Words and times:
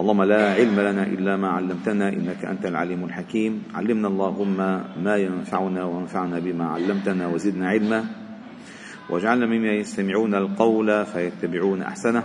اللهم 0.00 0.22
لا 0.22 0.54
علم 0.54 0.80
لنا 0.80 1.02
إلا 1.02 1.36
ما 1.36 1.48
علمتنا 1.48 2.08
إنك 2.08 2.44
أنت 2.44 2.66
العليم 2.66 3.04
الحكيم. 3.04 3.62
علمنا 3.74 4.08
اللهم 4.08 4.56
ما 5.04 5.16
ينفعنا 5.16 5.84
وانفعنا 5.84 6.38
بما 6.38 6.66
علمتنا 6.66 7.26
وزدنا 7.26 7.68
علما. 7.68 8.04
واجعلنا 9.10 9.46
مما 9.46 9.72
يستمعون 9.72 10.34
القول 10.34 11.06
فيتبعون 11.06 11.82
أحسنه. 11.82 12.22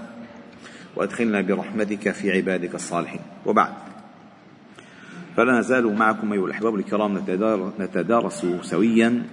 وأدخلنا 0.95 1.41
برحمتك 1.41 2.11
في 2.11 2.31
عبادك 2.31 2.75
الصالحين. 2.75 3.21
وبعد. 3.45 3.73
فلا 5.37 5.59
نزال 5.59 5.95
معكم 5.95 6.33
أيها 6.33 6.45
الأحباب 6.45 6.75
الكرام 6.75 7.17
نتدارس 7.79 8.45
سويا 8.61 9.23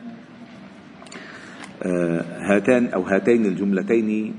آه، 1.83 2.25
هاتان 2.41 2.87
أو 2.87 3.03
هاتين 3.03 3.47
الجملتين 3.47 4.35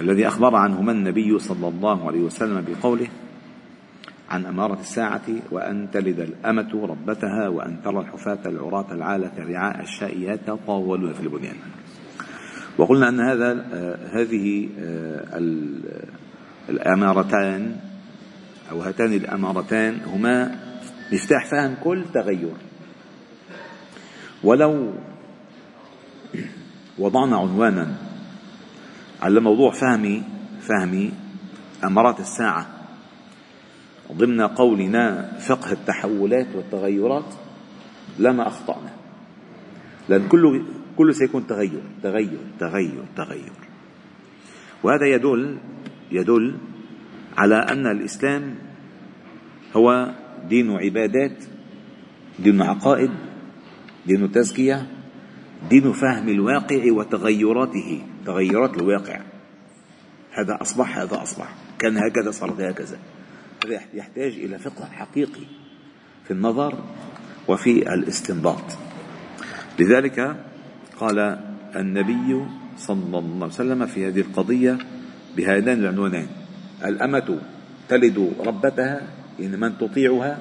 الذي 0.00 0.28
أخبر 0.28 0.54
عنهما 0.54 0.92
النبي 0.92 1.38
صلى 1.38 1.68
الله 1.68 2.06
عليه 2.06 2.20
وسلم 2.20 2.64
بقوله 2.68 3.08
عن 4.30 4.46
أمارة 4.46 4.80
الساعة 4.80 5.26
وأن 5.50 5.88
تلد 5.92 6.20
الأمة 6.20 6.86
ربتها 6.86 7.48
وأن 7.48 7.82
ترى 7.84 8.00
الحفاة 8.00 8.38
العراة 8.46 8.92
العالة 8.92 9.32
رعاء 9.38 9.82
الشاء 9.82 10.18
يتطاولون 10.18 11.12
في 11.12 11.20
البنيان. 11.20 11.56
وقلنا 12.78 13.08
أن 13.08 13.20
هذا 13.20 13.66
هذه 14.12 14.68
الأمارتان 16.68 17.76
أو 18.70 18.80
هاتان 18.80 19.12
الأمارتان 19.12 20.00
هما 20.06 20.58
مفتاح 21.12 21.50
فهم 21.50 21.74
كل 21.84 22.04
تغير. 22.14 22.54
ولو 24.44 24.92
وضعنا 26.98 27.36
عنوانا 27.36 27.94
على 29.22 29.40
موضوع 29.40 29.70
فهم 29.70 30.22
فهم 30.60 31.12
أمارات 31.84 32.20
الساعة. 32.20 32.66
ضمن 34.12 34.40
قولنا 34.40 35.32
فقه 35.38 35.72
التحولات 35.72 36.46
والتغيرات 36.54 37.34
لما 38.18 38.46
أخطأنا. 38.46 38.90
لأن 40.08 40.28
كله 40.28 40.64
كله 40.96 41.12
سيكون 41.12 41.46
تغير 41.46 41.82
تغير 42.02 42.38
تغير 42.58 43.04
تغير. 43.16 43.52
وهذا 44.82 45.06
يدل 45.06 45.58
يدل 46.12 46.56
على 47.36 47.54
أن 47.54 47.86
الإسلام 47.86 48.54
هو 49.76 50.14
دين 50.48 50.70
عبادات 50.70 51.44
دين 52.38 52.62
عقائد 52.62 53.10
دين 54.06 54.32
تزكية 54.32 54.86
دين 55.70 55.92
فهم 55.92 56.28
الواقع 56.28 56.92
وتغيراته. 56.92 58.07
تغيرات 58.28 58.76
الواقع. 58.76 59.20
هذا 60.32 60.58
أصبح 60.62 60.98
هذا 60.98 61.22
أصبح. 61.22 61.54
كان 61.78 61.96
هكذا 61.96 62.30
صار 62.30 62.50
هكذا. 62.50 62.98
هذا 63.64 63.80
يحتاج 63.94 64.32
إلى 64.32 64.58
فقه 64.58 64.84
حقيقي 64.84 65.46
في 66.24 66.30
النظر 66.30 66.74
وفي 67.48 67.94
الاستنباط. 67.94 68.78
لذلك 69.78 70.36
قال 71.00 71.18
النبي 71.76 72.46
صلى 72.76 73.18
الله 73.18 73.34
عليه 73.34 73.46
وسلم 73.46 73.86
في 73.86 74.08
هذه 74.08 74.20
القضية 74.20 74.78
بهذين 75.36 75.68
العنوانين 75.68 76.28
الأمة 76.84 77.38
تلد 77.88 78.32
ربتها 78.46 79.02
إن 79.40 79.60
من 79.60 79.78
تطيعها 79.78 80.38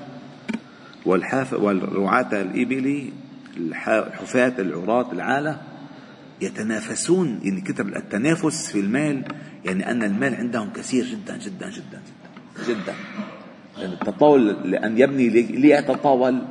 والحاف 1.06 1.54
والرعاة 1.54 2.42
الإبل 2.42 3.12
الحفاة 3.58 4.54
العراة 4.60 5.12
العالة 5.12 5.62
يتنافسون 6.42 7.40
يعني 7.44 7.62
كتب 7.62 7.88
التنافس 7.88 8.72
في 8.72 8.80
المال 8.80 9.24
يعني 9.66 9.92
أن 9.92 10.04
المال 10.04 10.36
عندهم 10.36 10.70
كثير 10.70 11.06
جدا 11.06 11.38
جدا 11.38 11.70
جدا 11.70 12.02
جدا. 12.68 12.68
جدا 12.68 12.94
لأن 13.78 13.92
التطاول 13.92 14.72
لأن 14.72 14.98
يبني 14.98 15.30
ليتطاول. 15.30 16.42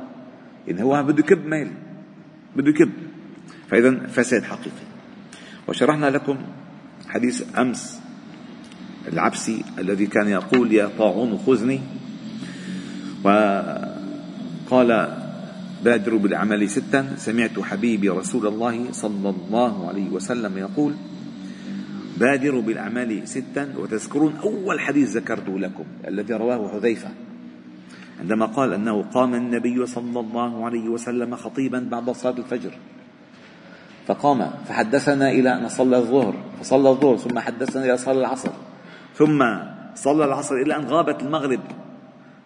يعني 0.67 0.83
هو 0.83 1.03
بده 1.03 1.19
يكب 1.19 1.45
مال 1.45 1.67
بده 2.55 2.69
يكب. 2.69 2.91
فإذا 3.69 4.07
فساد 4.07 4.43
حقيقي. 4.43 4.87
وشرحنا 5.67 6.05
لكم 6.05 6.37
حديث 7.07 7.57
أمس 7.57 7.99
العبسي 9.07 9.63
الذي 9.79 10.05
كان 10.05 10.27
يقول 10.27 10.73
يا 10.73 10.89
طاعون 10.97 11.37
خذني. 11.37 11.81
وقال 13.23 15.17
بادروا 15.83 16.19
بالأعمال 16.19 16.69
ستا. 16.69 17.15
سمعت 17.17 17.59
حبيبي 17.59 18.09
رسول 18.09 18.47
الله 18.47 18.91
صلى 18.91 19.29
الله 19.29 19.87
عليه 19.87 20.09
وسلم 20.09 20.57
يقول 20.57 20.93
بادروا 22.17 22.61
بالأعمال 22.61 23.27
ستا. 23.27 23.73
وتذكرون 23.77 24.33
أول 24.43 24.79
حديث 24.79 25.17
ذكرته 25.17 25.59
لكم 25.59 25.85
الذي 26.07 26.33
رواه 26.33 26.71
حذيفة 26.71 27.09
عندما 28.19 28.45
قال 28.45 28.73
أنه 28.73 29.03
قام 29.13 29.35
النبي 29.35 29.85
صلى 29.85 30.19
الله 30.19 30.65
عليه 30.65 30.89
وسلم 30.89 31.35
خطيبا 31.35 31.79
بعد 31.79 32.09
صلاة 32.09 32.37
الفجر. 32.37 32.71
فقام 34.07 34.51
فحدثنا 34.67 35.31
إلى 35.31 35.55
أن 35.55 35.69
صلى 35.69 35.97
الظهر 35.97 36.35
فصلى 36.59 36.89
الظهر 36.89 37.17
ثم 37.17 37.39
حدثنا 37.39 37.85
إلى 37.85 37.97
صلى 37.97 38.19
العصر 38.19 38.51
ثم 39.15 39.45
صلى 39.95 40.25
العصر 40.25 40.55
إلى 40.55 40.75
أن 40.75 40.85
غابت 40.85 41.21
المغرب. 41.21 41.59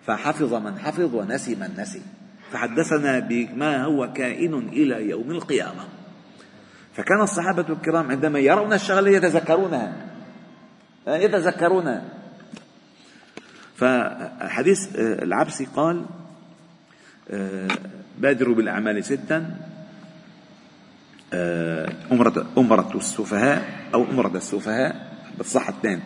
فحفظ 0.05 0.53
من 0.53 0.79
حفظ 0.79 1.15
ونسي 1.15 1.55
من 1.55 1.69
نسي. 1.77 2.01
فحدثنا 2.51 3.19
بما 3.19 3.83
هو 3.83 4.13
كائن 4.13 4.53
إلى 4.53 5.09
يوم 5.09 5.31
القيامة. 5.31 5.83
فكان 6.93 7.21
الصحابة 7.21 7.69
الكرام 7.69 8.11
عندما 8.11 8.39
يرون 8.39 8.73
الشغلة 8.73 9.09
يتذكرونها. 9.09 9.93
يتذكرونها. 11.07 12.03
فحديث 13.75 14.79
العبسي 14.95 15.65
قال 15.75 16.05
بادروا 18.17 18.55
بالأعمال 18.55 19.03
ستا 19.03 19.57
أمرة 22.11 22.47
أمرة 22.57 22.91
السفهاء 22.95 23.89
أو 23.93 24.03
أمرة 24.03 24.37
السفهاء 24.37 25.11
بالصح 25.37 25.69
اثنين. 25.69 26.01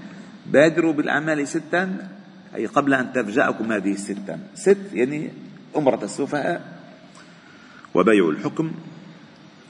بادروا 0.46 0.94
بالأعمال 0.94 1.48
ستا 1.48 2.08
أي 2.56 2.66
قبل 2.66 2.94
أن 2.94 3.14
تفجأكم 3.14 3.72
هذه 3.72 3.92
الستا 3.92 4.40
ست 4.54 4.78
يعني 4.94 5.32
أمرة 5.78 6.04
السفهاء 6.04 6.80
وبيع 7.94 8.30
الحكم 8.30 8.72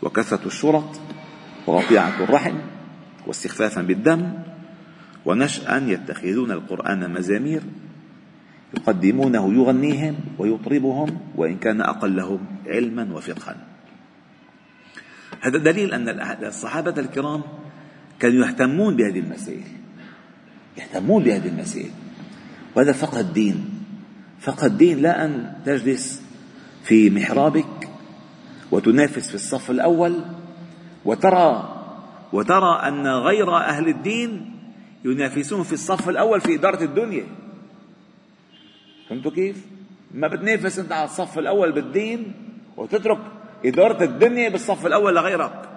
وكثرة 0.01 0.45
الشرط 0.45 0.99
وقطيعة 1.67 2.23
الرحم 2.23 2.55
واستخفافا 3.27 3.81
بالدم 3.81 4.33
ونشأ 5.25 5.77
يتخذون 5.87 6.51
القرآن 6.51 7.13
مزامير 7.13 7.61
يقدمونه 8.73 9.53
يغنيهم 9.53 10.15
ويطربهم 10.37 11.19
وإن 11.35 11.57
كان 11.57 11.81
أقلهم 11.81 12.39
علما 12.67 13.13
وفقها. 13.13 13.55
هذا 15.41 15.57
دليل 15.57 15.93
أن 15.93 16.09
الصحابة 16.43 17.01
الكرام 17.01 17.41
كانوا 18.19 18.45
يهتمون 18.45 18.95
بهذه 18.95 19.19
المسائل. 19.19 19.63
يهتمون 20.77 21.23
بهذه 21.23 21.47
المسائل. 21.47 21.91
وهذا 22.75 22.91
فقه 22.91 23.19
الدين. 23.19 23.74
فقه 24.39 24.65
الدين 24.65 25.01
لا 25.01 25.25
أن 25.25 25.53
تجلس 25.65 26.21
في 26.83 27.09
محرابك 27.09 27.89
وتنافس 28.71 29.29
في 29.29 29.35
الصف 29.35 29.71
الأول 29.71 30.21
وترى 31.05 31.71
وترى 32.33 32.79
أن 32.87 33.07
غير 33.07 33.57
أهل 33.57 33.87
الدين 33.87 34.55
ينافسون 35.05 35.63
في 35.63 35.73
الصف 35.73 36.09
الأول 36.09 36.41
في 36.41 36.55
إدارة 36.55 36.83
الدنيا. 36.83 37.25
فهمتوا 39.09 39.31
كيف؟ 39.31 39.65
ما 40.13 40.27
بتنافس 40.27 40.79
أنت 40.79 40.91
على 40.91 41.05
الصف 41.05 41.39
الأول 41.39 41.71
بالدين 41.71 42.33
وتترك 42.77 43.19
إدارة 43.65 44.03
الدنيا 44.03 44.49
بالصف 44.49 44.85
الأول 44.85 45.15
لغيرك. 45.15 45.69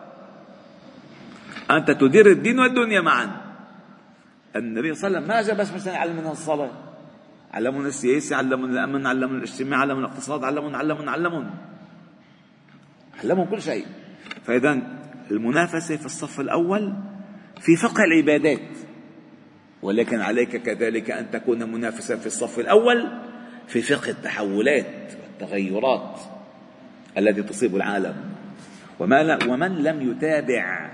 أنت 1.70 1.90
تدير 1.90 2.26
الدين 2.30 2.58
والدنيا 2.58 3.00
معا. 3.00 3.30
النبي 4.56 4.94
صلى 4.94 5.08
الله 5.08 5.18
عليه 5.18 5.28
وسلم 5.28 5.36
ما 5.36 5.42
جاء 5.42 5.56
بس 5.56 5.72
مثلا 5.72 5.92
يعلمنا 5.92 6.32
الصلاة. 6.32 6.87
علمونا 7.52 7.88
السياسة 7.88 8.36
علمونا 8.36 8.84
الأمن 8.84 9.06
علمونا 9.06 9.38
الاجتماع 9.38 9.78
علمونا 9.78 10.06
الاقتصاد 10.06 10.44
علمونا 10.44 10.78
علمونا 10.78 11.10
علمونا 11.10 11.54
علمهم 13.24 13.50
كل 13.50 13.62
شيء. 13.62 13.86
فإذا 14.44 14.82
المنافسة 15.30 15.96
في 15.96 16.06
الصف 16.06 16.40
الأول 16.40 16.94
في 17.60 17.76
فقه 17.76 18.04
العبادات. 18.04 18.78
ولكن 19.82 20.20
عليك 20.20 20.56
كذلك 20.56 21.10
أن 21.10 21.30
تكون 21.30 21.72
منافسا 21.72 22.16
في 22.16 22.26
الصف 22.26 22.58
الأول 22.58 23.20
في 23.66 23.82
فقه 23.82 24.10
التحولات 24.10 25.12
والتغيرات 25.22 26.20
التي 27.18 27.42
تصيب 27.42 27.76
العالم. 27.76 28.14
ومن 29.48 29.82
لم 29.82 30.10
يتابع 30.10 30.90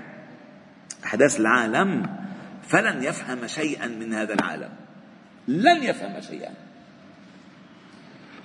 أحداث 1.05 1.39
العالم 1.39 2.05
فلن 2.61 3.03
يفهم 3.03 3.47
شيئا 3.47 3.87
من 3.87 4.13
هذا 4.13 4.33
العالم. 4.33 4.69
لن 5.47 5.83
يفهم 5.83 6.21
شيئا. 6.21 6.51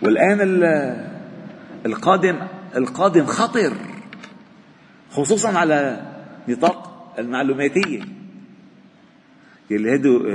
والآن 0.03 0.39
القادم 1.87 2.39
القادم 2.77 3.27
خطر 3.27 3.73
خصوصا 5.11 5.59
على 5.59 6.03
نطاق 6.49 7.15
المعلوماتية. 7.19 8.03
اللي 9.71 9.95
هدو 9.95 10.27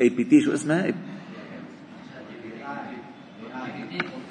APT 0.00 0.40
شو 0.40 0.54
اسمها؟ 0.54 0.92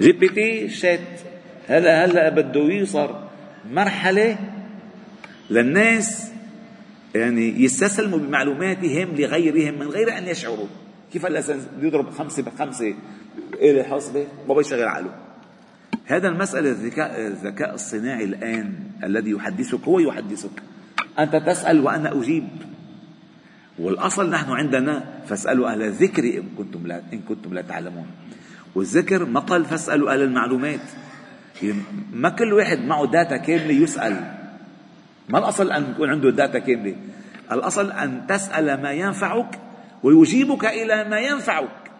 GPT 0.00 0.68
chat. 0.68 1.20
هلا 1.68 2.04
هلا 2.04 2.28
بده 2.28 2.60
يوصل 2.60 3.14
مرحلة 3.70 4.38
للناس 5.50 6.32
يعني 7.14 7.62
يستسلموا 7.62 8.18
بمعلوماتهم 8.18 9.14
لغيرهم 9.14 9.78
من 9.78 9.86
غير 9.86 10.18
أن 10.18 10.26
يشعروا. 10.26 10.66
كيف 11.12 11.26
هلا 11.26 11.42
يضرب 11.80 12.10
خمسة 12.10 12.42
بخمسة؟ 12.42 12.94
إلى 13.54 13.84
حصبه 13.84 14.26
ما 14.48 14.54
بيشغل 14.54 14.82
عقله. 14.82 15.14
هذا 16.06 16.28
المسألة 16.28 16.70
الذكاء 16.70 17.26
الذكاء 17.26 17.74
الصناعي 17.74 18.24
الآن 18.24 18.74
الذي 19.04 19.30
يحدثك 19.30 19.84
هو 19.84 19.98
يحدثك. 19.98 20.62
أنت 21.18 21.36
تسأل 21.36 21.80
وأنا 21.80 22.18
أجيب. 22.18 22.48
والأصل 23.78 24.30
نحن 24.30 24.50
عندنا 24.50 25.22
فاسألوا 25.26 25.72
أهل 25.72 25.82
الذكر 25.82 26.24
إن 26.24 26.44
كنتم 26.58 26.86
لا 26.86 27.02
إن 27.12 27.20
كنتم 27.20 27.54
لا 27.54 27.62
تعلمون. 27.62 28.06
والذكر 28.74 29.24
مقل 29.24 29.64
فاسألوا 29.64 30.12
أهل 30.12 30.22
المعلومات. 30.22 30.80
ما 32.12 32.28
كل 32.28 32.52
واحد 32.52 32.78
معه 32.78 33.06
داتا 33.06 33.36
كاملة 33.36 33.72
يسأل. 33.72 34.37
ما 35.28 35.38
الأصل 35.38 35.72
أن 35.72 35.90
يكون 35.90 36.10
عنده 36.10 36.30
داتا 36.30 36.58
كاملة؟ 36.58 36.96
الأصل 37.52 37.90
أن 37.90 38.26
تسأل 38.26 38.82
ما 38.82 38.92
ينفعك 38.92 39.60
ويجيبك 40.02 40.64
إلى 40.64 41.04
ما 41.04 41.18
ينفعك. 41.18 41.90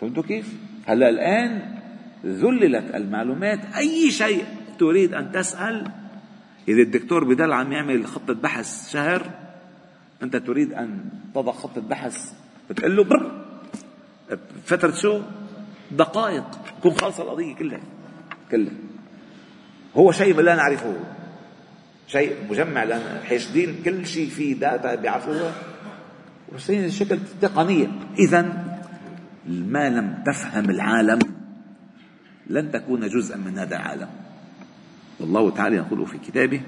فهمتوا 0.00 0.22
كيف؟ 0.22 0.54
هلا 0.86 1.08
الآن 1.08 1.62
ذللت 2.26 2.94
المعلومات. 2.94 3.60
أي 3.76 4.10
شيء 4.10 4.44
تريد 4.78 5.14
أن 5.14 5.32
تسأل 5.32 5.90
إذا 6.68 6.82
الدكتور 6.82 7.24
بدل 7.24 7.52
عم 7.52 7.72
يعمل 7.72 8.06
خطة 8.06 8.34
بحث 8.34 8.92
شهر 8.92 9.30
أنت 10.22 10.36
تريد 10.36 10.72
أن 10.72 11.10
تضع 11.34 11.52
خطة 11.52 11.80
بحث 11.80 12.32
بتقول 12.70 12.96
له 12.96 13.04
بر 13.04 13.30
فترة 14.64 14.94
شو؟ 14.94 15.20
دقائق. 15.90 16.44
تكون 16.80 16.92
خالصة 16.92 17.22
القضية 17.22 17.54
كلها. 17.54 17.80
كلها. 18.50 18.72
هو 19.96 20.12
شيء 20.12 20.40
لا 20.40 20.54
نعرفه. 20.54 20.96
شيء 22.12 22.36
مجمع 22.50 22.84
لأن 22.84 23.22
حاشدين 23.24 23.82
كل 23.84 24.06
شيء 24.06 24.28
فيه 24.28 24.54
داتا 24.54 24.94
بيعرفوها. 24.94 25.52
وصين 26.52 26.84
الشكل 26.84 27.18
تقنية 27.40 27.86
إذا 28.18 28.42
ما 29.46 29.90
لم 29.90 30.22
تفهم 30.26 30.70
العالم 30.70 31.18
لن 32.46 32.70
تكون 32.72 33.08
جزءا 33.08 33.36
من 33.36 33.58
هذا 33.58 33.76
العالم. 33.76 34.08
والله 35.20 35.50
تعالى 35.50 35.76
يقول 35.76 36.06
في 36.06 36.18
كتابه 36.18 36.60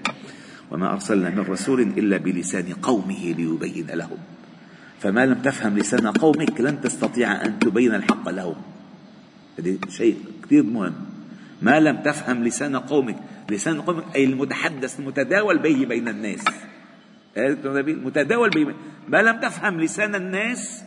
وما 0.70 0.92
أرسلنا 0.92 1.30
من 1.30 1.38
رسول 1.38 1.80
إلا 1.80 2.16
بلسان 2.16 2.72
قومه 2.82 3.34
ليبين 3.38 3.86
لهم. 3.86 4.18
فما 5.00 5.26
لم 5.26 5.42
تفهم 5.42 5.78
لسان 5.78 6.06
قومك 6.06 6.60
لن 6.60 6.80
تستطيع 6.80 7.44
أن 7.44 7.58
تبين 7.58 7.94
الحق 7.94 8.28
لهم. 8.28 8.54
هذا 9.58 9.76
شيء 9.88 10.16
كثير 10.42 10.62
مهم. 10.62 10.94
ما 11.62 11.80
لم 11.80 11.96
تفهم 11.96 12.44
لسان 12.44 12.76
قومك 12.76 13.16
لسان 13.50 13.80
قومك 13.80 14.04
أي 14.14 14.24
المتحدث 14.24 15.00
المتداول 15.00 15.58
به 15.58 15.84
بين 15.84 16.08
الناس. 16.08 16.44
متداول 17.86 18.50
به 18.50 18.74
ما 19.08 19.22
لم 19.22 19.40
تفهم 19.40 19.80
لسان 19.80 20.14
الناس؟ 20.14 20.84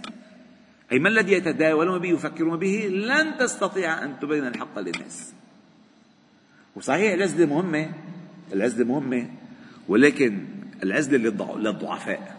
أي 0.91 0.99
ما 0.99 1.09
الذي 1.09 1.31
يتداولون 1.33 1.99
به 1.99 2.09
يفكرون 2.09 2.59
به؟ 2.59 2.87
لن 2.87 3.37
تستطيع 3.37 4.03
أن 4.03 4.19
تبين 4.19 4.47
الحق 4.47 4.79
للناس. 4.79 5.33
وصحيح 6.75 7.13
العزلة 7.13 7.45
مهمة 7.45 7.89
العزلة 8.53 8.85
مهمة 8.85 9.29
ولكن 9.87 10.45
العزلة 10.83 11.17
للضعفاء. 11.57 12.35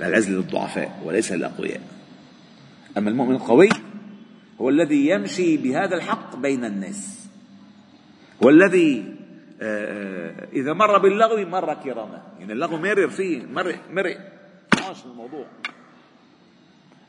العزلة 0.00 0.36
للضعفاء 0.36 1.02
وليس 1.04 1.32
للأقوياء. 1.32 1.80
أما 2.98 3.10
المؤمن 3.10 3.34
القوي 3.34 3.68
هو 4.60 4.68
الذي 4.68 5.08
يمشي 5.08 5.56
بهذا 5.56 5.96
الحق 5.96 6.36
بين 6.36 6.64
الناس. 6.64 7.25
هو 8.46 8.50
الذي 8.50 9.04
آه، 9.62 9.84
آه، 10.30 10.48
إذا 10.52 10.72
مر 10.72 10.98
باللغو 10.98 11.50
مر 11.50 11.74
كراما 11.74 12.22
يعني 12.40 12.52
اللغو 12.52 12.76
مرر 12.76 13.08
فيه 13.08 13.42
مرق 13.46 13.78
مرق 13.90 14.16
عاش 14.82 15.06
الموضوع. 15.06 15.46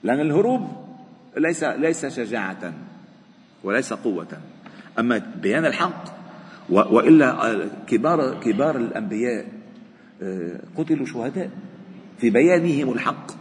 لأن 0.04 0.20
الهروب 0.20 0.68
ليس 1.38 1.64
ليس 1.64 2.06
شجاعة 2.06 2.74
وليس 3.64 3.94
قوة. 3.94 4.28
أما 5.00 5.18
بيان 5.42 5.66
الحق 5.66 6.04
وإلا 6.70 7.70
كبار 7.88 8.40
كبار 8.40 8.76
الأنبياء 8.76 9.46
آه، 10.22 10.60
قتلوا 10.78 11.06
شهداء 11.06 11.50
في 12.18 12.30
بيانهم 12.30 12.94
الحق 12.94 13.32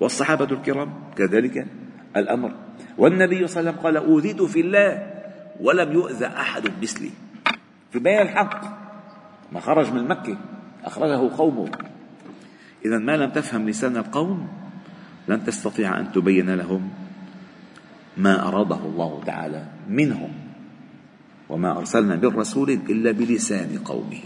والصحابة 0.00 0.44
الكرام. 0.44 0.94
كذلك 1.16 1.66
الأمر. 2.16 2.52
والنبي 2.98 3.46
صلى 3.46 3.60
الله 3.60 3.70
عليه 3.70 3.80
وسلم 3.80 3.84
قال 3.84 3.96
أوذيت 3.96 4.42
في 4.42 4.60
الله 4.60 5.15
ولم 5.60 5.92
يؤذى 5.92 6.26
أحد 6.26 6.70
مثلي 6.82 7.10
في 7.92 7.98
بيان 7.98 8.22
الحق 8.22 8.60
ما 9.52 9.60
خرج 9.60 9.92
من 9.92 10.08
مكة 10.08 10.38
أخرجه 10.84 11.36
قومه. 11.36 11.70
إذا 12.84 12.98
ما 12.98 13.16
لم 13.16 13.30
تفهم 13.30 13.68
لسان 13.68 13.96
القوم 13.96 14.48
لن 15.28 15.44
تستطيع 15.44 16.00
أن 16.00 16.12
تبين 16.12 16.54
لهم 16.54 16.90
ما 18.16 18.48
أراده 18.48 18.76
الله 18.76 19.22
تعالى 19.26 19.66
منهم 19.88 20.32
وما 21.48 21.78
أرسلنا 21.78 22.16
من 22.16 22.36
رسول 22.36 22.70
إلا 22.70 23.10
بلسان 23.12 23.78
قومه 23.84 24.22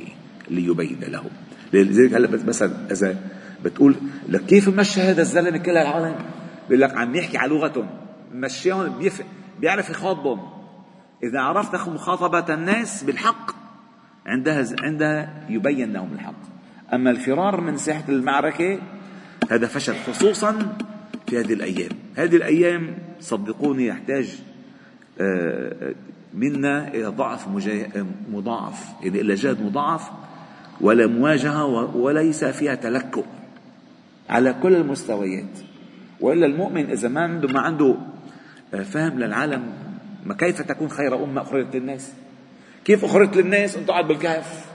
ليبين 0.50 1.00
لهم. 1.00 1.30
لذلك 1.72 2.14
هلا 2.14 2.28
مثلا 2.46 2.72
إذا 2.90 3.16
بتقول 3.64 3.94
لك 4.28 4.44
كيف 4.46 4.68
مشى 4.68 5.00
هذا 5.00 5.22
الزلمة 5.22 5.58
كل 5.58 5.70
العالم؟ 5.70 6.14
بيقول 6.68 6.80
لك 6.80 6.96
عم 6.96 7.14
يحكي 7.14 7.38
على 7.38 7.54
لغتهم. 7.54 7.86
مشيهم. 8.34 9.10
بيعرف 9.60 9.90
يخاطبهم. 9.90 10.59
إذا 11.22 11.40
عرفت 11.40 11.88
مخاطبة 11.88 12.54
الناس 12.54 13.04
بالحق 13.04 13.50
عندها 14.26 14.66
عندها 14.82 15.44
يبين 15.48 15.92
لهم 15.92 16.12
الحق. 16.12 16.50
أما 16.92 17.10
الفرار 17.10 17.60
من 17.60 17.76
ساحة 17.76 18.04
المعركة 18.08 18.78
هذا 19.50 19.66
فشل 19.66 19.94
خصوصا 19.94 20.76
في 21.26 21.40
هذه 21.40 21.52
الأيام. 21.52 21.90
هذه 22.16 22.36
الأيام 22.36 22.98
صدقوني 23.20 23.86
يحتاج 23.86 24.38
آه، 25.20 25.94
منا 26.34 26.88
إلى 26.88 27.06
ضعف 27.06 27.48
مضاعف 28.32 28.86
يعني 29.02 29.20
إلى 29.20 29.34
جهد 29.34 29.62
مضاعف 29.62 30.10
ولا 30.80 31.06
مواجهة 31.06 31.64
وليس 31.96 32.44
فيها 32.44 32.74
تلكؤ. 32.74 33.24
على 34.28 34.54
كل 34.62 34.74
المستويات. 34.74 35.58
وإلا 36.20 36.46
المؤمن 36.46 36.90
إذا 36.90 37.08
ما 37.08 37.20
عنده 37.20 37.48
ما 37.48 37.60
عنده 37.60 37.96
آه، 38.74 38.82
فهم 38.82 39.18
للعالم 39.18 39.72
ما 40.26 40.34
كيف 40.34 40.62
تكون 40.62 40.88
خير 40.88 41.24
أمة 41.24 41.42
أخرجت 41.42 41.76
للناس؟ 41.76 42.12
كيف 42.84 43.04
أخرجت 43.04 43.36
للناس 43.36 43.76
أنت 43.76 43.90
قاعد 43.90 44.08
بالكهف؟ 44.08 44.70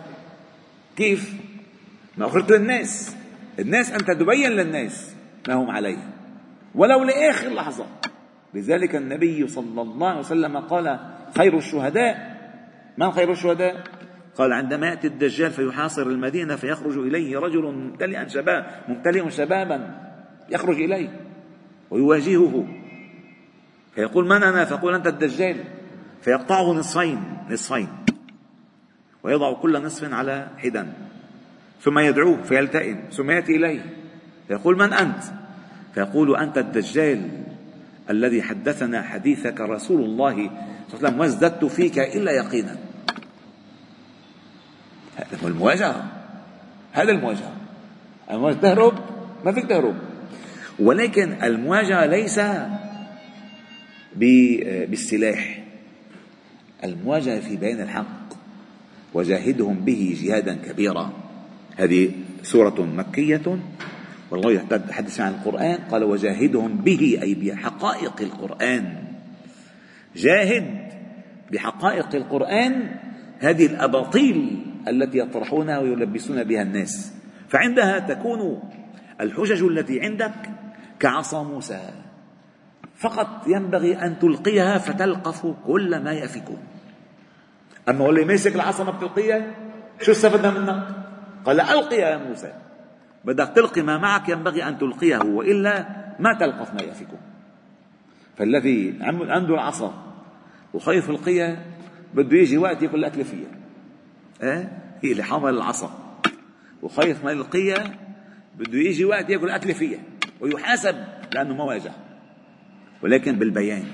كيف؟ 0.97 1.33
ما 2.17 2.25
أخرجت 2.25 2.51
للناس. 2.51 3.15
الناس 3.59 3.91
أنت 3.91 4.11
تبين 4.11 4.51
للناس 4.51 5.15
ما 5.47 5.53
هم 5.53 5.71
عليه. 5.71 5.97
ولو 6.75 7.03
لآخر 7.03 7.49
لحظة. 7.49 7.85
لذلك 8.53 8.95
النبي 8.95 9.47
صلى 9.47 9.81
الله 9.81 10.09
عليه 10.09 10.19
وسلم 10.19 10.57
قال 10.57 10.99
خير 11.37 11.57
الشهداء. 11.57 12.35
من 12.97 13.11
خير 13.11 13.31
الشهداء؟ 13.31 13.83
قال 14.37 14.53
عندما 14.53 14.87
يأتي 14.87 15.07
الدجال 15.07 15.51
فيحاصر 15.51 16.01
المدينة 16.01 16.55
فيخرج 16.55 16.97
إليه 16.97 17.39
رجل 17.39 17.61
ممتلئا 17.61 18.27
شباب 18.27 18.65
ممتلئ 18.87 19.29
شبابا 19.29 20.01
يخرج 20.49 20.81
إليه 20.81 21.09
ويواجهه. 21.91 22.67
فيقول 23.95 24.25
من 24.25 24.43
أنا؟ 24.43 24.65
فيقول 24.65 24.95
أنت 24.95 25.07
الدجال. 25.07 25.63
فيقطعه 26.21 26.73
نصفين 26.73 27.23
نصفين. 27.49 27.87
ويضع 29.23 29.53
كل 29.53 29.83
نصف 29.83 30.13
على 30.13 30.47
حدا 30.57 30.93
ثم 31.81 31.99
يدعوه 31.99 32.43
فيلتئم. 32.43 32.99
ثم 33.11 33.31
يأتي 33.31 33.55
إليه. 33.55 33.95
فيقول 34.47 34.77
من 34.77 34.93
أنت؟ 34.93 35.23
فيقول 35.93 36.35
أنت 36.35 36.57
الدجال 36.57 37.29
الذي 38.09 38.41
حدثنا 38.41 39.01
حديثك 39.01 39.61
رسول 39.61 40.03
الله 40.03 40.33
صلى 40.33 40.43
الله 40.43 40.49
عليه 40.93 41.07
وسلم 41.07 41.19
وازددت 41.19 41.65
فيك 41.65 41.99
إلا 41.99 42.31
يقينا. 42.31 42.77
هذا 45.15 45.43
هو 45.43 45.47
المواجهة. 45.47 46.05
هذا 46.91 47.11
المواجهة. 47.11 47.51
المواجهة 48.31 48.61
تهرب؟ 48.61 48.93
ما 49.45 49.51
فيك 49.51 49.65
تهرب. 49.65 49.95
ولكن 50.79 51.43
المواجهة 51.43 52.05
ليس 52.05 52.39
بالسلاح. 54.15 55.63
المواجهة 56.83 57.39
في 57.39 57.55
بيان 57.55 57.81
الحق 57.81 58.33
وجاهدهم 59.13 59.75
به 59.75 60.17
جهادا 60.21 60.55
كبيرا. 60.55 61.13
هذه 61.77 62.11
سورة 62.43 62.81
مكية 62.81 63.59
والله 64.31 64.51
يتحدث 64.51 65.19
عن 65.19 65.31
القرآن. 65.31 65.77
قال 65.91 66.03
وجاهدهم 66.03 66.77
به 66.77 67.19
أي 67.21 67.33
بحقائق 67.33 68.21
القرآن. 68.21 69.03
جاهد 70.15 70.93
بحقائق 71.51 72.15
القرآن 72.15 72.89
هذه 73.39 73.65
الأباطيل 73.65 74.61
التي 74.87 75.17
يطرحونها 75.17 75.79
ويلبسون 75.79 76.43
بها 76.43 76.61
الناس. 76.61 77.13
فعندها 77.49 77.99
تكون 77.99 78.59
الحجج 79.21 79.63
التي 79.63 80.01
عندك 80.01 80.35
كعصا 80.99 81.43
موسى. 81.43 81.89
فقط 82.97 83.47
ينبغي 83.47 83.95
أن 83.95 84.19
تلقيها 84.19 84.77
فتلقف 84.77 85.47
كل 85.67 86.03
ما 86.03 86.11
يأفكون 86.13 86.63
أما 87.89 88.09
اللي 88.09 88.25
ماسك 88.25 88.55
العصا 88.55 88.83
ما 88.83 88.91
بتلقيها 88.91 89.51
شو 90.01 90.11
استفدنا 90.11 90.51
منك 90.59 90.87
قال 91.45 91.61
ألقيها 91.61 92.09
يا 92.09 92.17
موسى. 92.17 92.53
بدك 93.25 93.51
تلقي 93.55 93.81
ما 93.81 93.97
معك 93.97 94.29
ينبغي 94.29 94.63
أن 94.63 94.77
تلقيه 94.77 95.17
وإلا 95.17 95.85
ما 96.19 96.33
تلقف 96.33 96.73
ما 96.73 96.81
يأفكون 96.81 97.19
فالذي 98.37 98.97
عنده 99.01 99.53
العصا 99.53 99.93
وخايف 100.73 101.09
يلقيها 101.09 101.65
بده 102.13 102.37
يجي 102.37 102.57
وقت 102.57 102.81
ياكل 102.81 102.99
الأكل 102.99 103.25
فيها. 103.25 103.49
إيه؟ 104.43 104.81
هي 105.03 105.11
اللي 105.11 105.23
حمل 105.23 105.49
العصا. 105.49 106.19
وخايف 106.81 107.25
ما 107.25 107.31
يلقيها 107.31 107.83
بده 108.57 108.77
يجي 108.77 109.05
وقت 109.05 109.29
ياكل 109.29 109.45
الأكل 109.45 109.73
فيها. 109.73 109.99
ويحاسب 110.41 110.95
لأنه 111.33 111.55
ما 111.55 111.63
واجه. 111.63 111.91
ولكن 113.01 113.39
بالبيان. 113.39 113.85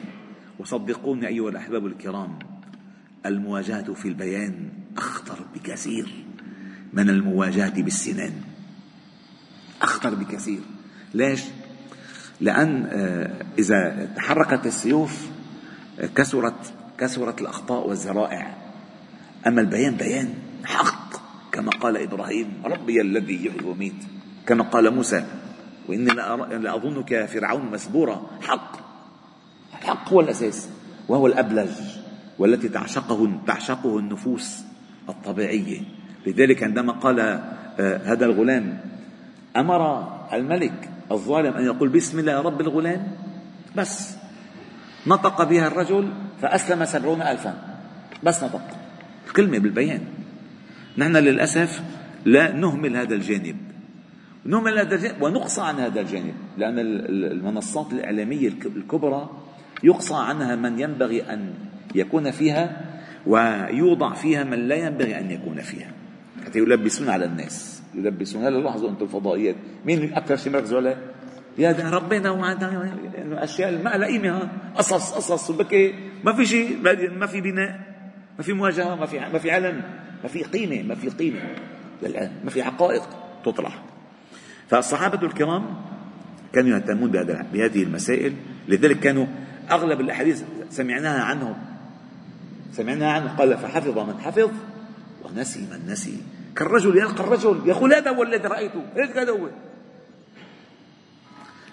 وصدقوني 0.60 1.28
أيها 1.28 1.50
الأحباب 1.50 1.86
الكرام 1.86 2.40
المواجهة 3.26 3.94
في 3.94 4.08
البيان 4.08 4.70
أخطر 4.98 5.46
بكثير 5.56 6.26
من 6.94 7.10
المواجهة 7.10 7.82
بالسنان. 7.82 8.34
أخطر 9.82 10.16
بكثير. 10.16 10.60
ليش؟ 11.14 11.42
لأن 12.42 12.86
آه، 12.92 13.46
إذا 13.60 14.10
تحركت 14.16 14.66
السيوف 14.66 15.28
آه، 16.00 16.06
كثرت 16.06 16.74
كثرت 16.98 17.42
الأخطاء 17.42 17.88
والذرائع. 17.88 18.58
أما 19.48 19.62
البيان 19.62 19.96
بيان 19.96 20.34
حق 20.66 21.12
كما 21.52 21.70
قال 21.70 21.98
إبراهيم 21.98 22.62
ربي 22.66 23.02
الذي 23.02 23.46
يحيي 23.46 23.66
ويميت 23.66 24.04
كما 24.48 24.64
قال 24.64 24.94
موسى 24.94 25.26
وإني 25.88 26.10
لأظنك 26.60 27.26
فرعون 27.26 27.72
مسبورا 27.72 28.30
حق. 28.42 28.71
هو 30.14 30.20
الأساس 30.20 30.70
وهو 31.10 31.28
الأبلج 31.28 31.70
والتي 32.40 32.70
تعشقه 32.70 33.32
تعشقه 33.48 34.00
النفوس 34.00 34.64
الطبيعية. 35.10 35.82
لذلك 36.28 36.64
عندما 36.64 36.94
قال 36.94 37.20
آه، 37.20 37.98
هذا 38.04 38.26
الغلام 38.26 38.80
أمر 39.58 40.08
الملك 40.34 40.90
الظالم 41.12 41.54
أن 41.54 41.66
يقول 41.66 41.90
بسم 41.90 42.20
الله 42.20 42.42
رب 42.42 42.62
الغلام؟ 42.62 43.08
بس. 43.76 44.16
نطق 45.08 45.44
بها 45.44 45.68
الرجل 45.68 46.10
فأسلم 46.42 46.86
سبعون 46.86 47.22
ألفا. 47.22 47.54
بس 48.24 48.44
نطق. 48.44 48.68
كلمة 49.36 49.60
بالبيان. 49.60 50.02
نحن 50.98 51.18
للأسف 51.18 51.82
لا 52.26 52.52
نهمل 52.52 52.98
هذا 52.98 53.16
الجانب. 53.16 53.56
نهمل 54.46 54.80
هذا 54.80 54.96
الجانب 54.96 55.22
ونقصى 55.22 55.62
عن 55.62 55.76
هذا 55.76 56.02
الجانب 56.02 56.34
لأن 56.58 56.80
المنصات 56.80 57.94
الإعلامية 57.94 58.48
الكبرى 58.48 59.30
يقصى 59.84 60.14
عنها 60.14 60.56
من 60.56 60.80
ينبغي 60.80 61.22
أن 61.34 61.54
يكون 61.96 62.32
فيها 62.32 62.82
ويوضع 63.28 64.14
فيها 64.14 64.44
من 64.44 64.68
لا 64.68 64.76
ينبغي 64.76 65.20
أن 65.20 65.32
يكون 65.32 65.62
فيها. 65.62 65.92
حتى 66.46 66.60
يلبسون 66.60 67.10
على 67.10 67.26
الناس. 67.26 67.84
يلبسون. 67.96 68.46
هلا 68.46 68.58
لاحظوا 68.58 68.90
أنتم 68.90 69.06
الفضائيات. 69.06 69.56
مين 69.86 70.14
أكثر 70.14 70.36
شيء 70.36 70.54
مركزوا 70.54 70.78
عليه 70.78 70.98
يا 71.58 71.90
ربنا 71.90 72.32
وعدنا 72.32 72.94
الاشياء 73.18 73.84
ما 73.84 73.90
لها 73.90 74.08
قيمه 74.08 74.50
قصص 74.76 75.14
قصص. 75.14 75.50
وبكي. 75.50 75.94
ما 76.24 76.34
في 76.34 76.46
شيء. 76.46 76.78
ما 77.18 77.26
في 77.28 77.42
بناء. 77.42 77.80
ما 78.38 78.44
في 78.44 78.54
مواجهة. 78.54 78.96
ما 78.96 79.06
في 79.06 79.20
ما 79.20 79.40
في 79.40 79.52
علم 79.52 79.82
ما 80.24 80.30
في 80.30 80.44
قيمة. 80.44 80.88
ما 80.88 80.96
في 80.96 81.10
قيمة. 81.10 81.40
للآن. 82.04 82.32
ما 82.44 82.50
في 82.50 82.64
حقائق 82.64 83.04
تطرح. 83.46 83.84
فالصحابة 84.70 85.28
الكرام 85.28 85.66
كانوا 86.54 86.78
يهتمون 86.78 87.12
بهذه 87.54 87.84
المسائل. 87.84 88.34
لذلك 88.68 89.00
كانوا 89.00 89.26
أغلب 89.72 90.02
الأحاديث 90.02 90.44
سمعناها 90.70 91.24
عنهم. 91.24 91.56
سمعناها 92.74 93.12
عنه 93.12 93.36
قال 93.38 93.58
فحفظ 93.58 94.00
من 94.00 94.20
حفظ 94.22 94.50
ونسي 95.24 95.60
من 95.60 95.92
نسي. 95.92 96.18
كالرجل 96.56 96.98
يلقى 96.98 97.24
الرجل 97.24 97.62
يقول 97.66 97.94
هذا 97.94 98.12
هو 98.12 98.24
الذي 98.24 98.48
رأيته 98.48 98.84
هذا 98.96 99.32
هو 99.32 99.50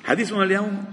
حديثنا 0.05 0.43
اليوم 0.43 0.85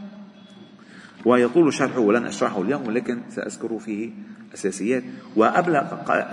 ويطول 1.26 1.74
شرحه 1.74 2.00
ولن 2.00 2.26
أشرحه 2.26 2.62
اليوم 2.62 2.88
ولكن 2.88 3.22
سأذكر 3.30 3.80
فيه 3.80 4.12
أساسيات 4.54 5.04
وقبل 5.36 5.74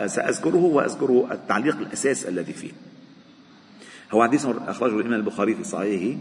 سأذكره 0.07 0.65
وأذكر 0.65 1.29
التعليق 1.33 1.77
الأساس 1.77 2.27
الذي 2.27 2.53
فيه. 2.53 2.73
هو 4.13 4.23
حديث 4.25 4.47
أخرجه 4.47 4.97
الإمام 4.97 5.21
البخاري 5.21 5.55
في 5.55 5.65
صحيحه 5.65 6.19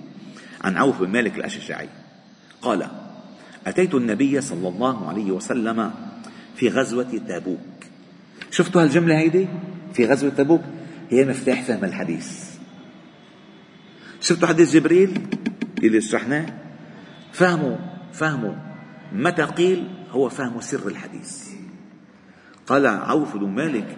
عن 0.63 0.77
عوف 0.77 1.01
بن 1.01 1.09
مالك 1.09 1.37
الأشجعي. 1.37 1.89
قال 2.61 2.87
أتيت 3.67 3.93
النبي 3.93 4.41
صلى 4.41 4.67
الله 4.67 5.09
عليه 5.09 5.31
وسلم 5.31 5.91
في 6.55 6.69
غزوة 6.69 7.21
تبوك. 7.27 7.59
شفتوا 8.51 8.83
هالجملة 8.83 9.17
هيدي؟ 9.17 9.47
في 9.93 10.05
غزوة 10.05 10.29
تبوك؟ 10.29 10.61
هي 11.09 11.25
مفتاح 11.25 11.61
فهم 11.63 11.85
الحديث. 11.85 12.51
شفتوا 14.21 14.47
حديث 14.47 14.73
جبريل؟ 14.73 15.27
اللي 15.83 16.01
شرحناه؟ 16.01 16.45
فهموا 17.33 17.77
فهموا 18.13 18.53
متى 19.13 19.43
قيل؟ 19.43 19.87
هو 20.11 20.29
فهم 20.29 20.61
سر 20.61 20.87
الحديث. 20.87 21.47
قال 22.67 22.87
عوف 22.87 23.37
بن 23.37 23.47
مالك 23.47 23.97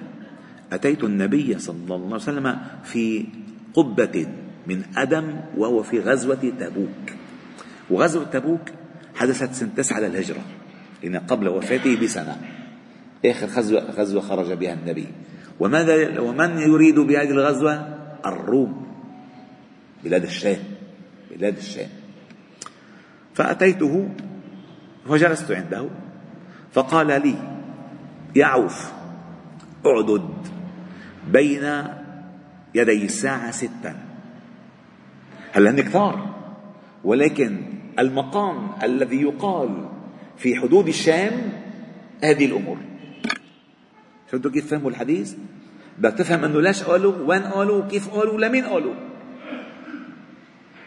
أتيت 0.74 1.04
النبي 1.04 1.60
صلى 1.60 1.76
الله 1.96 2.06
عليه 2.06 2.16
وسلم 2.16 2.58
في 2.84 3.26
قبة 3.74 4.28
من 4.68 4.84
أدم 4.98 5.42
وهو 5.58 5.84
في 5.84 6.00
غزوة 6.00 6.54
تبوك. 6.60 7.18
وغزوة 7.90 8.24
تبوك 8.24 8.62
حدثت 9.24 9.54
سنة 9.54 9.70
تسعة 9.76 10.00
للهجرة 10.00 10.42
إن 11.06 11.16
قبل 11.16 11.48
وفاته 11.48 12.02
بسنة. 12.02 12.42
آخر 13.26 13.46
غزوة 13.46 13.82
غزوة 13.92 14.22
خرج 14.22 14.54
بها 14.54 14.74
النبي. 14.74 15.08
وماذا 15.60 16.20
ومن 16.20 16.58
يريد 16.60 17.00
بهذه 17.00 17.30
الغزوة؟ 17.30 17.74
الروم. 18.26 18.88
بلاد 20.04 20.24
الشام. 20.24 20.58
بلاد 21.32 21.58
الشام. 21.58 21.90
فأتيته 23.34 24.10
وجلست 25.08 25.52
عنده. 25.52 25.90
فقال 26.74 27.08
لي 27.08 27.36
يا 28.36 28.46
عوف 28.46 28.92
أعدد 29.86 30.30
بين 31.32 31.84
يدي 32.76 33.06
الساعة 33.06 33.52
ستا. 33.52 33.96
هل 35.54 35.68
هن 35.68 35.82
كثار 35.82 36.36
ولكن 37.04 37.73
المقام 38.00 38.72
الذي 38.84 39.22
يقال 39.22 39.90
في 40.38 40.56
حدود 40.56 40.88
الشام 40.88 41.52
هذه 42.24 42.46
الأمور. 42.46 42.78
شفتوا 44.32 44.52
كيف 44.52 44.72
فهموا 44.72 44.90
الحديث؟ 44.90 45.36
بدك 46.00 46.18
تفهم 46.18 46.44
أنه 46.44 46.62
ليش 46.62 46.84
قالوا 46.84 47.14
وين 47.28 47.44
قالوا 47.44 47.84
وكيف 47.84 48.10
قالوا 48.10 48.40
لمين 48.40 48.66
قالوا. 48.66 48.94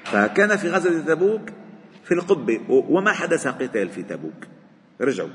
فكان 0.05 0.57
في 0.57 0.71
غزوة 0.71 1.01
تبوك 1.01 1.41
في 2.05 2.15
القبة 2.15 2.61
وما 2.69 3.13
حدث 3.13 3.47
قتال 3.47 3.89
في 3.89 4.03
تبوك. 4.03 4.47
رجعوا. 5.01 5.29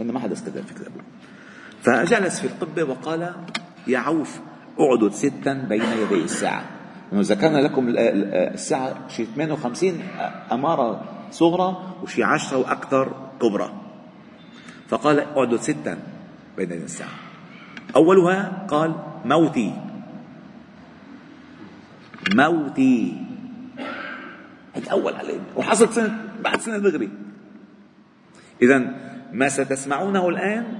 أنه 0.00 0.12
ما 0.12 0.20
حدث 0.20 0.48
قتال 0.48 0.62
في 0.62 0.74
تبوك. 0.74 1.02
فجلس 1.82 2.40
في 2.40 2.46
القبة 2.46 2.84
وقال 2.84 3.34
يا 3.86 3.98
عوف 3.98 4.40
اعدد 4.80 5.12
ستا 5.12 5.52
بين 5.52 5.82
يدي 5.82 6.24
الساعة. 6.24 6.79
ذكرنا 7.14 7.58
لكم 7.58 7.86
الساعة 7.96 9.08
شيء 9.08 9.26
58 9.36 10.02
أمارة 10.52 11.04
صغرى 11.30 11.94
وشي 12.02 12.22
10 12.22 12.56
وأكثر 12.56 13.30
كبرى. 13.42 13.72
فقال 14.88 15.20
اعدد 15.20 15.60
ستا 15.60 15.98
بين 16.56 16.72
الساعة. 16.72 17.10
أولها 17.96 18.66
قال 18.68 18.94
موتي. 19.24 19.74
موتي. 22.34 23.16
الأول 24.76 25.14
عليه. 25.14 25.40
وحصلت 25.56 25.92
سنة 25.92 26.18
بعد 26.44 26.60
سنة 26.60 26.78
دغري 26.78 27.10
إذا 28.62 28.78
ما 29.32 29.48
ستسمعونه 29.48 30.28
الآن 30.28 30.78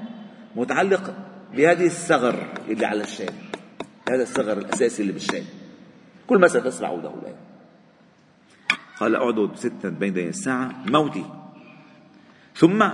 متعلق 0.56 1.14
بهذه 1.54 1.86
الثغر 1.86 2.46
اللي 2.68 2.86
على 2.86 3.02
الشام 3.02 3.34
هذا 4.08 4.22
الثغر 4.22 4.58
الأساسي 4.58 5.02
اللي 5.02 5.12
بالشام 5.12 5.44
كل 6.30 6.38
ما 6.38 6.48
ستسمعونه 6.48 7.10
الآن. 7.22 7.34
قال 9.00 9.16
اعدد 9.16 9.50
ستا 9.54 9.88
بين 9.88 10.08
يدي 10.08 10.28
الساعة 10.28 10.70
موتي. 10.86 11.24
ثم 12.56 12.88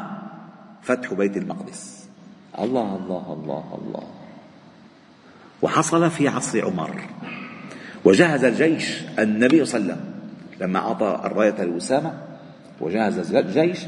فتح 0.82 1.12
بيت 1.12 1.36
المقدس. 1.36 2.08
الله 2.58 2.96
الله 2.96 3.32
الله 3.32 3.78
الله. 3.78 4.04
وحصل 5.62 6.10
في 6.10 6.28
عصر 6.28 6.64
عمر. 6.64 7.00
وجهز 8.04 8.44
الجيش 8.44 9.02
النبي 9.18 9.64
صلى 9.64 9.80
الله 9.80 9.92
عليه 9.92 10.02
وسلم. 10.02 10.14
لما 10.60 10.78
أعطى 10.78 11.20
الراية 11.24 11.64
لأسامة 11.64 12.12
وجهز 12.80 13.34
الجيش 13.34 13.78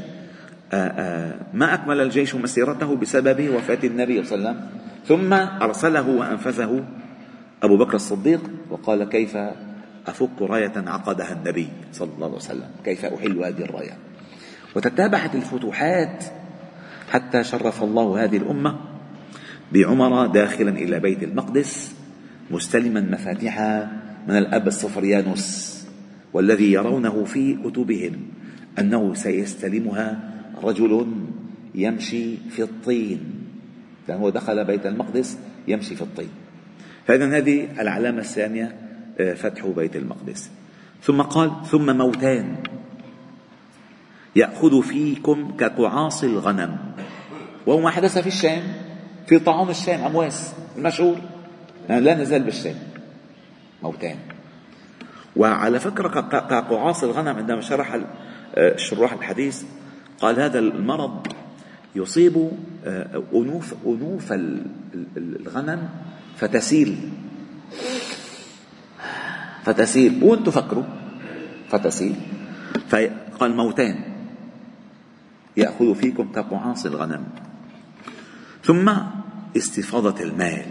آه، 0.73 0.75
آه، 0.75 1.33
ما 1.53 1.73
أكمل 1.73 2.01
الجيش 2.01 2.35
مسيرته 2.35 2.95
بسبب 2.95 3.49
وفاة 3.55 3.79
النبي 3.83 4.23
صلى 4.23 4.37
الله 4.37 4.49
عليه 4.49 4.59
وسلم. 4.59 4.69
ثم 5.07 5.33
أرسله 5.33 6.09
وأنفذه. 6.09 6.83
أبو 7.63 7.77
بكر 7.77 7.95
الصديق 7.95 8.41
وقال 8.69 9.03
كيف 9.03 9.37
أفك 10.07 10.41
راية 10.41 10.73
عقدها 10.75 11.33
النبي 11.33 11.67
صلى 11.93 12.09
الله 12.15 12.25
عليه 12.25 12.35
وسلم؟ 12.35 12.69
كيف 12.85 13.05
أحل 13.05 13.37
هذه 13.37 13.61
الراية؟ 13.61 13.97
وتتابعت 14.75 15.35
الفتوحات 15.35 16.23
حتى 17.09 17.43
شرف 17.43 17.83
الله 17.83 18.23
هذه 18.23 18.37
الأمة 18.37 18.79
بعمر 19.71 20.27
داخلا 20.27 20.69
إلى 20.69 20.99
بيت 20.99 21.23
المقدس 21.23 21.95
مستلما 22.51 23.01
مفاتيحها 23.01 23.91
من 24.27 24.37
الأب 24.37 24.67
الصفريانوس 24.67 25.79
والذي 26.33 26.71
يرونه 26.71 27.23
في 27.23 27.53
كتبهم 27.53 28.13
أنه 28.79 29.13
سيستلمها 29.13 30.31
رجل 30.63 31.07
يمشي 31.75 32.37
في 32.37 32.63
الطين. 32.63 33.19
لأنه 34.07 34.29
دخل 34.29 34.65
بيت 34.65 34.85
المقدس 34.85 35.37
يمشي 35.67 35.95
في 35.95 36.01
الطين. 36.01 36.29
فإذا 37.09 37.37
هذه 37.37 37.67
العلامة 37.79 38.19
الثانية 38.19 38.75
آه، 39.19 39.33
فتح 39.33 39.65
بيت 39.65 39.95
المقدس. 39.95 40.49
ثم 41.03 41.21
قال 41.21 41.51
ثم 41.65 41.97
موتان. 41.97 42.55
يأخذ 44.35 44.81
فيكم 44.81 45.57
كقعاص 45.57 46.23
الغنم. 46.23 46.77
وهو 47.65 47.79
ما 47.79 47.89
حدث 47.89 48.17
في 48.17 48.27
الشام 48.27 48.63
في 49.27 49.39
طعام 49.39 49.69
الشام 49.69 50.01
أمواس 50.01 50.53
المشهور. 50.77 51.17
لا 51.89 52.15
نزال 52.15 52.43
بالشام. 52.43 52.75
موتان. 53.83 54.15
وعلى 55.35 55.79
فكرة 55.79 56.21
كقعاص 56.29 57.03
الغنم 57.03 57.35
عندما 57.37 57.61
شرح 57.61 57.99
آه، 58.55 58.77
شراح 58.77 59.13
الحديث 59.13 59.63
قال 60.19 60.39
هذا 60.39 60.59
المرض 60.59 61.27
يصيب 61.95 62.51
آه، 62.85 63.23
أنوف 63.33 63.73
أنوف 63.85 64.33
الغنم 65.17 65.89
فتسيل. 66.39 67.09
فتسيل. 69.63 70.23
وين 70.23 70.43
تفكروا 70.43 70.83
فتسيل. 71.69 72.15
فقال 72.89 73.55
موتان. 73.55 73.95
يأخذ 75.57 75.95
فيكم 75.95 76.31
كقعاص 76.31 76.85
الغنم. 76.85 77.23
ثم 78.63 78.91
استفاضة 79.57 80.23
المال. 80.23 80.65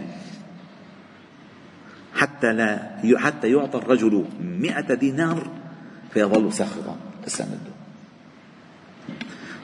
حتى 2.19 2.53
لا 2.53 2.99
حتى 3.17 3.51
يعطى 3.51 3.77
الرجل 3.77 4.25
مئة 4.41 4.93
دينار 4.93 5.47
فيظل 6.13 6.53
ساخطا 6.53 6.95
تستمده 7.25 7.71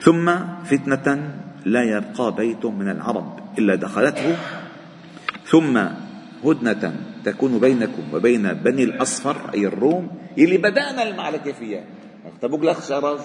ثم 0.00 0.36
فتنة 0.64 1.34
لا 1.64 1.82
يبقى 1.82 2.34
بيت 2.34 2.66
من 2.66 2.88
العرب 2.88 3.40
إلا 3.58 3.74
دخلته 3.74 4.36
ثم 5.46 5.78
هدنة 6.44 6.96
تكون 7.24 7.58
بينكم 7.58 8.02
وبين 8.14 8.52
بني 8.52 8.84
الأصفر 8.84 9.54
أي 9.54 9.66
الروم 9.66 10.10
يلي 10.36 10.56
بدأنا 10.56 11.02
المعركة 11.02 11.52
فيها. 11.52 11.84
تبوك 12.42 12.64
لك 12.64 12.76
خرج 12.76 13.20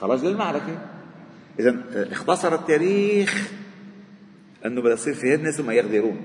خرج 0.00 0.24
للمعركة. 0.24 0.78
إذا 1.60 1.84
اختصر 1.94 2.54
التاريخ 2.54 3.50
أنه 4.66 4.80
بده 4.80 4.92
يصير 4.92 5.14
في 5.14 5.34
هدنة 5.34 5.50
ثم 5.50 5.70
يغدرون. 5.70 6.16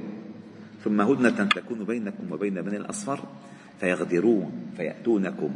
ثم 0.84 1.02
هدنة 1.02 1.46
تكون 1.46 1.84
بينكم 1.84 2.32
وبين 2.32 2.62
بني 2.62 2.78
الأصفر 2.78 3.20
فيغدرون 3.80 4.52
فيأتونكم 4.78 5.52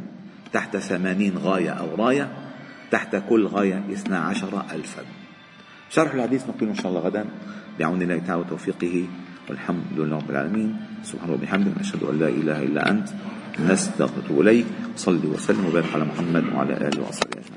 تحت 0.52 0.76
ثمانين 0.76 1.38
غاية 1.38 1.70
أو 1.70 1.94
راية 1.94 2.32
تحت 2.90 3.16
كل 3.28 3.46
غاية 3.46 3.84
اثنا 3.92 4.18
عشر 4.18 4.64
ألفا. 4.72 5.02
شرح 5.90 6.14
الحديث 6.14 6.48
نقيم 6.48 6.68
إن 6.68 6.74
شاء 6.74 6.88
الله 6.88 7.00
غدا. 7.00 7.24
بعون 7.78 8.02
الله 8.02 8.18
تعالى 8.18 8.40
وتوفيقه. 8.40 9.06
والحمد 9.48 9.96
لله 9.96 10.16
رب 10.16 10.30
العالمين 10.30 10.76
سبحانه 11.04 11.32
وبحمده 11.32 11.70
نشهد 11.80 12.02
أن 12.04 12.18
لا 12.18 12.28
إله 12.28 12.58
إلا 12.62 12.90
أنت 12.90 13.08
نستغفر 13.68 14.40
إليك 14.40 14.66
صلي 14.96 15.26
وسلم 15.26 15.64
وبارك 15.66 15.88
على 15.94 16.04
محمد 16.04 16.44
وعلى 16.54 16.74
آله 16.76 17.00
وصحبه 17.08 17.48